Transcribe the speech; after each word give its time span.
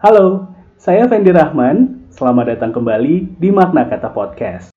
Halo, 0.00 0.48
saya 0.80 1.04
Fendi 1.12 1.28
Rahman. 1.28 2.08
Selamat 2.08 2.56
datang 2.56 2.72
kembali 2.72 3.36
di 3.36 3.52
Makna 3.52 3.84
Kata 3.84 4.08
Podcast. 4.08 4.72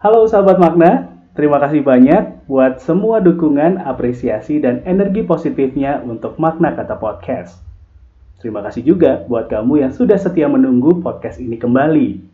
Halo 0.00 0.24
sahabat 0.24 0.56
Makna, 0.56 1.12
terima 1.36 1.60
kasih 1.60 1.84
banyak 1.84 2.48
buat 2.48 2.80
semua 2.80 3.20
dukungan, 3.20 3.76
apresiasi, 3.84 4.56
dan 4.56 4.80
energi 4.88 5.20
positifnya 5.20 6.00
untuk 6.00 6.40
Makna 6.40 6.72
Kata 6.72 6.96
Podcast. 6.96 7.60
Terima 8.40 8.64
kasih 8.64 8.88
juga 8.88 9.20
buat 9.28 9.52
kamu 9.52 9.84
yang 9.84 9.92
sudah 9.92 10.16
setia 10.16 10.48
menunggu 10.48 10.96
podcast 11.04 11.36
ini 11.44 11.60
kembali. 11.60 12.24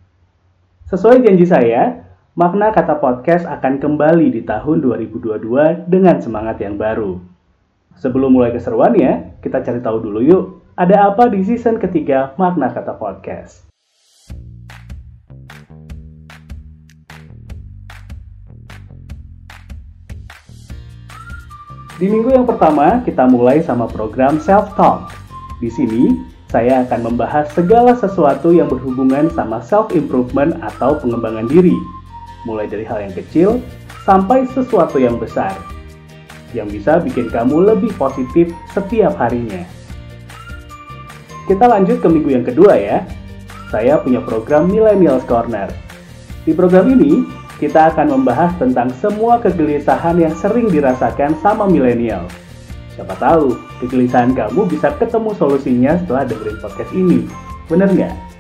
Sesuai 0.86 1.26
janji 1.26 1.50
saya, 1.50 2.11
Makna 2.32 2.72
kata 2.72 2.96
podcast 2.96 3.44
akan 3.44 3.76
kembali 3.76 4.32
di 4.32 4.40
tahun 4.40 4.80
2022 4.80 5.84
dengan 5.84 6.16
semangat 6.16 6.64
yang 6.64 6.80
baru. 6.80 7.20
Sebelum 8.00 8.32
mulai 8.32 8.56
keseruannya, 8.56 9.36
kita 9.44 9.60
cari 9.60 9.84
tahu 9.84 10.00
dulu 10.00 10.24
yuk, 10.24 10.64
ada 10.72 11.12
apa 11.12 11.28
di 11.28 11.44
season 11.44 11.76
ketiga 11.76 12.32
Makna 12.40 12.72
Kata 12.72 12.96
Podcast. 12.96 13.68
Di 22.00 22.08
minggu 22.08 22.32
yang 22.32 22.48
pertama, 22.48 23.04
kita 23.04 23.28
mulai 23.28 23.60
sama 23.60 23.84
program 23.92 24.40
Self 24.40 24.72
Talk. 24.72 25.12
Di 25.60 25.68
sini, 25.68 26.16
saya 26.48 26.88
akan 26.88 27.12
membahas 27.12 27.52
segala 27.52 27.92
sesuatu 27.92 28.56
yang 28.56 28.72
berhubungan 28.72 29.28
sama 29.36 29.60
self 29.60 29.92
improvement 29.92 30.56
atau 30.64 30.96
pengembangan 30.96 31.44
diri 31.44 31.76
mulai 32.44 32.66
dari 32.66 32.82
hal 32.86 33.02
yang 33.02 33.14
kecil 33.14 33.62
sampai 34.02 34.46
sesuatu 34.50 34.98
yang 34.98 35.16
besar, 35.18 35.54
yang 36.56 36.66
bisa 36.66 36.98
bikin 36.98 37.30
kamu 37.30 37.74
lebih 37.74 37.94
positif 37.94 38.50
setiap 38.74 39.14
harinya. 39.18 39.62
Kita 41.46 41.66
lanjut 41.66 41.98
ke 41.98 42.08
minggu 42.10 42.30
yang 42.30 42.46
kedua 42.46 42.78
ya. 42.78 43.02
Saya 43.72 43.98
punya 43.98 44.20
program 44.20 44.68
Millennials 44.68 45.24
Corner. 45.24 45.72
Di 46.44 46.52
program 46.52 46.92
ini, 46.92 47.24
kita 47.62 47.94
akan 47.94 48.18
membahas 48.18 48.52
tentang 48.58 48.90
semua 48.98 49.38
kegelisahan 49.38 50.18
yang 50.18 50.34
sering 50.34 50.66
dirasakan 50.68 51.38
sama 51.40 51.64
milenial. 51.70 52.26
Siapa 52.92 53.16
tahu, 53.16 53.56
kegelisahan 53.80 54.36
kamu 54.36 54.68
bisa 54.68 54.92
ketemu 55.00 55.32
solusinya 55.38 55.96
setelah 56.02 56.28
dengerin 56.28 56.58
podcast 56.60 56.92
ini. 56.92 57.24
Bener 57.70 57.88
nggak? 57.88 58.31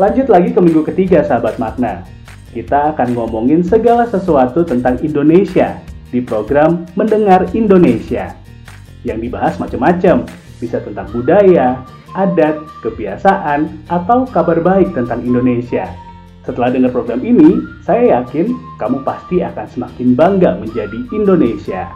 Lanjut 0.00 0.32
lagi 0.32 0.56
ke 0.56 0.60
minggu 0.64 0.80
ketiga 0.88 1.20
sahabat 1.20 1.60
makna. 1.60 2.08
Kita 2.56 2.96
akan 2.96 3.12
ngomongin 3.12 3.60
segala 3.60 4.08
sesuatu 4.08 4.64
tentang 4.64 4.96
Indonesia 5.04 5.76
di 6.08 6.24
program 6.24 6.88
Mendengar 6.96 7.52
Indonesia. 7.52 8.32
Yang 9.04 9.28
dibahas 9.28 9.60
macam-macam, 9.60 10.24
bisa 10.56 10.80
tentang 10.80 11.04
budaya, 11.12 11.84
adat, 12.16 12.64
kebiasaan, 12.80 13.68
atau 13.92 14.24
kabar 14.24 14.64
baik 14.64 14.88
tentang 14.96 15.20
Indonesia. 15.20 15.92
Setelah 16.48 16.72
dengar 16.72 16.96
program 16.96 17.20
ini, 17.20 17.60
saya 17.84 18.24
yakin 18.24 18.56
kamu 18.80 19.04
pasti 19.04 19.44
akan 19.44 19.68
semakin 19.68 20.16
bangga 20.16 20.56
menjadi 20.64 20.96
Indonesia. 21.12 21.92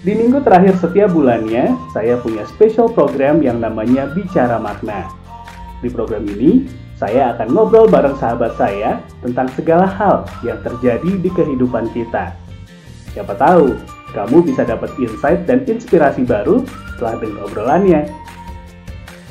Di 0.00 0.16
minggu 0.16 0.40
terakhir 0.40 0.80
setiap 0.80 1.12
bulannya, 1.12 1.76
saya 1.92 2.16
punya 2.24 2.48
special 2.48 2.88
program 2.88 3.44
yang 3.44 3.60
namanya 3.60 4.08
Bicara 4.16 4.56
Makna. 4.56 5.19
Di 5.80 5.88
program 5.88 6.28
ini, 6.28 6.68
saya 7.00 7.32
akan 7.36 7.52
ngobrol 7.56 7.88
bareng 7.88 8.16
sahabat 8.20 8.52
saya 8.60 9.00
tentang 9.24 9.48
segala 9.56 9.88
hal 9.88 10.28
yang 10.44 10.60
terjadi 10.60 11.16
di 11.16 11.32
kehidupan 11.32 11.88
kita. 11.96 12.36
Siapa 13.16 13.32
tahu, 13.34 13.74
kamu 14.12 14.44
bisa 14.44 14.68
dapat 14.68 14.92
insight 15.00 15.48
dan 15.48 15.64
inspirasi 15.64 16.28
baru 16.28 16.60
setelah 16.94 17.16
dengar 17.16 17.48
obrolannya. 17.48 18.04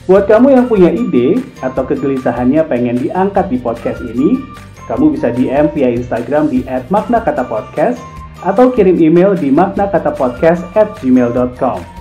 Buat 0.10 0.26
kamu 0.26 0.58
yang 0.58 0.66
punya 0.66 0.90
ide 0.90 1.38
atau 1.62 1.86
kegelisahannya 1.86 2.66
pengen 2.66 2.98
diangkat 2.98 3.54
di 3.54 3.62
podcast 3.62 4.02
ini, 4.02 4.42
kamu 4.90 5.14
bisa 5.14 5.30
DM 5.30 5.70
via 5.78 5.94
Instagram 5.94 6.50
di 6.50 6.66
@maknakatapodcast 6.90 8.02
atau 8.42 8.74
kirim 8.74 8.98
email 8.98 9.38
di 9.38 9.54
maknakatapodcast@gmail.com. 9.54 12.00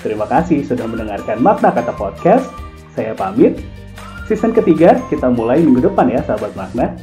Terima 0.00 0.24
kasih 0.24 0.64
sudah 0.64 0.88
mendengarkan 0.88 1.44
Makna 1.44 1.76
Kata 1.76 1.92
Podcast. 1.92 2.48
Saya 2.96 3.12
pamit. 3.12 3.60
Season 4.30 4.54
ketiga 4.54 4.94
kita 5.10 5.26
mulai 5.26 5.58
minggu 5.58 5.90
depan 5.90 6.06
ya 6.06 6.22
sahabat 6.22 6.54
makna. 6.54 6.94